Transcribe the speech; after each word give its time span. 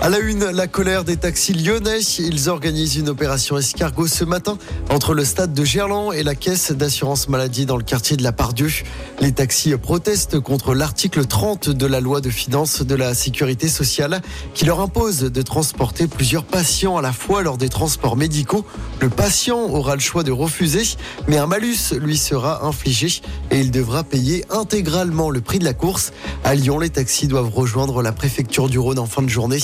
À 0.00 0.10
la 0.10 0.20
une, 0.20 0.44
la 0.44 0.68
colère 0.68 1.02
des 1.02 1.16
taxis 1.16 1.52
lyonnais. 1.52 2.00
Ils 2.20 2.48
organisent 2.48 2.96
une 2.96 3.08
opération 3.08 3.58
escargot 3.58 4.06
ce 4.06 4.24
matin 4.24 4.56
entre 4.90 5.12
le 5.12 5.24
stade 5.24 5.52
de 5.52 5.64
Gerland 5.64 6.12
et 6.12 6.22
la 6.22 6.36
caisse 6.36 6.70
d'assurance 6.70 7.28
maladie 7.28 7.66
dans 7.66 7.76
le 7.76 7.82
quartier 7.82 8.16
de 8.16 8.22
la 8.22 8.30
Pardieu. 8.30 8.70
Les 9.20 9.32
taxis 9.32 9.76
protestent 9.76 10.38
contre 10.38 10.72
l'article 10.72 11.26
30 11.26 11.70
de 11.70 11.86
la 11.86 12.00
loi 12.00 12.20
de 12.20 12.30
finances 12.30 12.82
de 12.82 12.94
la 12.94 13.12
sécurité 13.12 13.68
sociale 13.68 14.22
qui 14.54 14.64
leur 14.64 14.78
impose 14.80 15.18
de 15.18 15.42
transporter 15.42 16.06
plusieurs 16.06 16.44
patients 16.44 16.96
à 16.96 17.02
la 17.02 17.12
fois 17.12 17.42
lors 17.42 17.58
des 17.58 17.68
transports 17.68 18.16
médicaux. 18.16 18.64
Le 19.00 19.08
patient 19.08 19.58
aura 19.58 19.94
le 19.94 20.00
choix 20.00 20.22
de 20.22 20.30
refuser, 20.30 20.84
mais 21.26 21.38
un 21.38 21.46
malus 21.46 21.92
lui 22.00 22.16
sera 22.16 22.64
infligé 22.64 23.20
et 23.50 23.58
il 23.58 23.72
devra 23.72 24.04
payer 24.04 24.44
intégralement 24.48 25.28
le 25.28 25.40
prix 25.40 25.58
de 25.58 25.64
la 25.64 25.74
course. 25.74 26.12
À 26.44 26.54
Lyon, 26.54 26.78
les 26.78 26.90
taxis 26.90 27.26
doivent 27.26 27.52
rejoindre 27.52 28.00
la 28.00 28.12
préfecture 28.12 28.68
du 28.68 28.78
Rhône 28.78 29.00
en 29.00 29.06
fin 29.06 29.22
de 29.22 29.28
journée. 29.28 29.58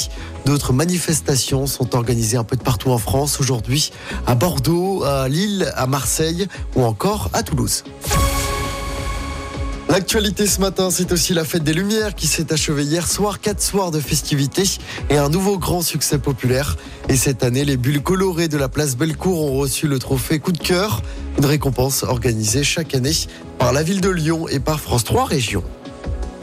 D'autres 0.45 0.73
manifestations 0.73 1.67
sont 1.67 1.95
organisées 1.95 2.37
un 2.37 2.45
peu 2.45 2.57
de 2.57 2.63
partout 2.63 2.91
en 2.91 2.99
France 2.99 3.41
aujourd'hui, 3.41 3.93
à 4.27 4.35
Bordeaux, 4.35 5.03
à 5.05 5.29
Lille, 5.29 5.73
à 5.75 5.87
Marseille 5.87 6.47
ou 6.77 6.83
encore 6.83 7.31
à 7.33 7.43
Toulouse. 7.43 7.85
L'actualité 9.89 10.47
ce 10.47 10.61
matin, 10.61 10.91
c'est 10.91 11.13
aussi 11.13 11.35
la 11.35 11.45
fête 11.45 11.63
des 11.63 11.73
Lumières 11.73 12.15
qui 12.15 12.27
s'est 12.27 12.53
achevée 12.53 12.83
hier 12.83 13.07
soir. 13.07 13.41
Quatre 13.41 13.63
soirs 13.63 13.91
de 13.91 14.01
festivités 14.01 14.65
et 15.09 15.17
un 15.17 15.29
nouveau 15.29 15.57
grand 15.57 15.83
succès 15.83 16.19
populaire. 16.19 16.77
Et 17.09 17.17
cette 17.17 17.45
année, 17.45 17.65
les 17.65 17.77
bulles 17.77 18.03
colorées 18.03 18.49
de 18.49 18.57
la 18.57 18.69
place 18.69 18.97
Bellecour 18.97 19.45
ont 19.45 19.57
reçu 19.57 19.87
le 19.87 19.99
trophée 19.99 20.41
Coup 20.41 20.53
de 20.53 20.59
cœur, 20.59 21.01
une 21.39 21.45
récompense 21.45 22.03
organisée 22.03 22.65
chaque 22.65 22.95
année 22.95 23.15
par 23.59 23.73
la 23.73 23.83
ville 23.83 24.01
de 24.01 24.11
Lyon 24.11 24.49
et 24.49 24.59
par 24.59 24.81
France 24.81 25.05
3 25.05 25.27
Régions. 25.27 25.65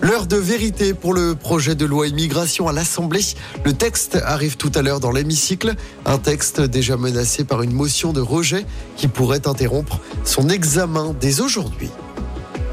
L'heure 0.02 0.26
de 0.26 0.36
vérité 0.36 0.96
pour 0.96 1.14
le 1.14 1.36
projet 1.36 1.76
de 1.76 1.86
loi 1.86 2.08
immigration 2.08 2.68
à 2.68 2.74
l'Assemblée. 2.74 3.22
Le 3.64 3.74
texte 3.74 4.18
arrive 4.26 4.58
tout 4.58 4.72
à 4.74 4.82
l'heure 4.82 5.00
dans 5.00 5.12
l'hémicycle. 5.12 5.76
Un 6.06 6.18
texte 6.18 6.60
déjà 6.60 6.98
menacé 6.98 7.44
par 7.44 7.62
une 7.62 7.72
motion 7.72 8.12
de 8.12 8.20
rejet 8.20 8.66
qui 8.98 9.08
pourrait 9.08 9.48
interrompre 9.48 10.00
son 10.24 10.50
examen 10.50 11.16
dès 11.20 11.40
aujourd'hui. 11.40 11.92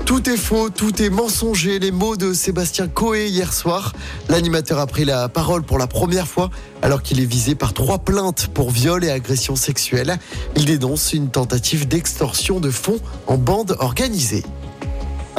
Tout 0.06 0.30
est 0.30 0.38
faux, 0.38 0.70
tout 0.70 1.02
est 1.02 1.10
mensonger. 1.10 1.78
Les 1.78 1.90
mots 1.90 2.16
de 2.16 2.32
Sébastien 2.32 2.88
Coé 2.88 3.28
hier 3.28 3.52
soir. 3.52 3.92
L'animateur 4.30 4.78
a 4.78 4.86
pris 4.86 5.04
la 5.04 5.28
parole 5.28 5.62
pour 5.62 5.76
la 5.76 5.86
première 5.86 6.26
fois 6.26 6.48
alors 6.80 7.02
qu'il 7.02 7.20
est 7.20 7.26
visé 7.26 7.54
par 7.54 7.74
trois 7.74 7.98
plaintes 7.98 8.48
pour 8.54 8.70
viol 8.70 9.04
et 9.04 9.10
agression 9.10 9.54
sexuelle. 9.54 10.18
Il 10.56 10.64
dénonce 10.64 11.12
une 11.12 11.28
tentative 11.28 11.86
d'extorsion 11.86 12.58
de 12.58 12.70
fonds 12.70 13.00
en 13.26 13.36
bande 13.36 13.76
organisée. 13.80 14.44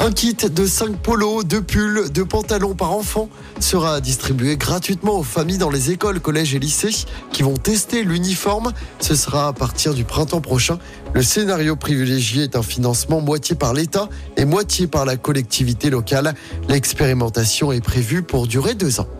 Un 0.02 0.12
kit 0.12 0.34
de 0.34 0.64
5 0.64 0.96
polos, 0.96 1.44
2 1.44 1.60
pulls, 1.60 2.08
2 2.10 2.24
pantalons 2.24 2.74
par 2.74 2.92
enfant 2.92 3.28
sera 3.60 4.00
distribué 4.00 4.56
gratuitement 4.56 5.18
aux 5.18 5.22
familles 5.22 5.58
dans 5.58 5.68
les 5.68 5.90
écoles, 5.90 6.20
collèges 6.20 6.54
et 6.54 6.58
lycées 6.58 7.04
qui 7.32 7.42
vont 7.42 7.58
tester 7.58 8.02
l'uniforme. 8.02 8.72
Ce 8.98 9.14
sera 9.14 9.48
à 9.48 9.52
partir 9.52 9.92
du 9.92 10.04
printemps 10.04 10.40
prochain. 10.40 10.78
Le 11.12 11.22
scénario 11.22 11.76
privilégié 11.76 12.44
est 12.44 12.56
un 12.56 12.62
financement 12.62 13.20
moitié 13.20 13.56
par 13.56 13.74
l'État 13.74 14.08
et 14.38 14.46
moitié 14.46 14.86
par 14.86 15.04
la 15.04 15.18
collectivité 15.18 15.90
locale. 15.90 16.34
L'expérimentation 16.70 17.70
est 17.70 17.84
prévue 17.84 18.22
pour 18.22 18.46
durer 18.46 18.74
deux 18.74 19.00
ans. 19.00 19.19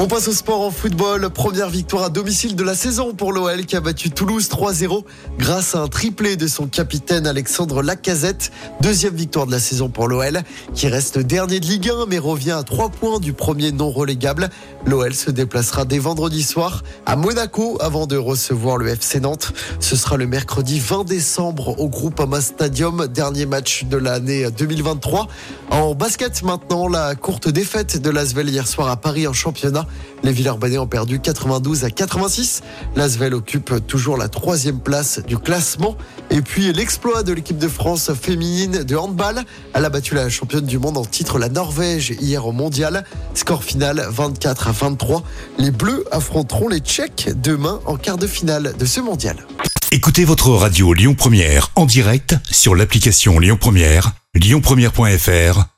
On 0.00 0.06
passe 0.06 0.28
au 0.28 0.32
sport 0.32 0.60
en 0.60 0.70
football. 0.70 1.28
Première 1.30 1.68
victoire 1.68 2.04
à 2.04 2.08
domicile 2.08 2.54
de 2.54 2.62
la 2.62 2.76
saison 2.76 3.14
pour 3.14 3.32
l'OL 3.32 3.66
qui 3.66 3.74
a 3.74 3.80
battu 3.80 4.10
Toulouse 4.10 4.48
3-0 4.48 5.02
grâce 5.40 5.74
à 5.74 5.80
un 5.80 5.88
triplé 5.88 6.36
de 6.36 6.46
son 6.46 6.68
capitaine 6.68 7.26
Alexandre 7.26 7.82
Lacazette. 7.82 8.52
Deuxième 8.80 9.16
victoire 9.16 9.46
de 9.46 9.50
la 9.50 9.58
saison 9.58 9.88
pour 9.88 10.06
l'OL 10.06 10.42
qui 10.72 10.86
reste 10.86 11.18
dernier 11.18 11.58
de 11.58 11.66
Ligue 11.66 11.90
1 11.90 12.06
mais 12.06 12.20
revient 12.20 12.52
à 12.52 12.62
3 12.62 12.90
points 12.90 13.18
du 13.18 13.32
premier 13.32 13.72
non 13.72 13.90
relégable. 13.90 14.50
L'OL 14.86 15.12
se 15.14 15.32
déplacera 15.32 15.84
dès 15.84 15.98
vendredi 15.98 16.44
soir 16.44 16.84
à 17.04 17.16
Monaco 17.16 17.76
avant 17.80 18.06
de 18.06 18.16
recevoir 18.16 18.76
le 18.76 18.86
FC 18.86 19.18
Nantes. 19.18 19.52
Ce 19.80 19.96
sera 19.96 20.16
le 20.16 20.28
mercredi 20.28 20.78
20 20.78 21.08
décembre 21.08 21.74
au 21.80 21.88
Groupama 21.88 22.40
Stadium, 22.40 23.08
dernier 23.08 23.46
match 23.46 23.82
de 23.82 23.96
l'année 23.96 24.48
2023. 24.48 25.26
En 25.70 25.96
basket 25.96 26.44
maintenant, 26.44 26.86
la 26.86 27.16
courte 27.16 27.48
défaite 27.48 28.00
de 28.00 28.10
l'Asvel 28.10 28.48
hier 28.48 28.68
soir 28.68 28.88
à 28.90 28.96
Paris 28.96 29.26
en 29.26 29.32
championnat. 29.32 29.87
Les 30.22 30.32
Villers-Banais 30.32 30.78
ont 30.78 30.86
perdu 30.86 31.20
92 31.20 31.84
à 31.84 31.90
86. 31.90 32.62
L'Asvel 32.96 33.34
occupe 33.34 33.86
toujours 33.86 34.16
la 34.16 34.28
troisième 34.28 34.80
place 34.80 35.20
du 35.26 35.38
classement. 35.38 35.96
Et 36.30 36.42
puis 36.42 36.72
l'exploit 36.72 37.22
de 37.22 37.32
l'équipe 37.32 37.58
de 37.58 37.68
France 37.68 38.10
féminine 38.20 38.84
de 38.84 38.96
handball. 38.96 39.42
Elle 39.74 39.84
a 39.84 39.90
battu 39.90 40.14
la 40.14 40.28
championne 40.28 40.66
du 40.66 40.78
monde 40.78 40.96
en 40.96 41.04
titre, 41.04 41.38
la 41.38 41.48
Norvège, 41.48 42.14
hier 42.20 42.46
au 42.46 42.52
mondial. 42.52 43.04
Score 43.34 43.64
final 43.64 44.06
24 44.10 44.68
à 44.68 44.72
23. 44.72 45.22
Les 45.58 45.70
Bleus 45.70 46.04
affronteront 46.10 46.68
les 46.68 46.80
Tchèques 46.80 47.30
demain 47.40 47.80
en 47.86 47.96
quart 47.96 48.18
de 48.18 48.26
finale 48.26 48.74
de 48.78 48.84
ce 48.84 49.00
mondial. 49.00 49.36
Écoutez 49.90 50.24
votre 50.24 50.50
radio 50.50 50.92
Lyon 50.92 51.14
Première 51.14 51.70
en 51.74 51.86
direct 51.86 52.36
sur 52.50 52.74
l'application 52.74 53.38
Lyon 53.38 53.56
Première, 53.58 54.12
lyonpremière.fr 54.34 55.77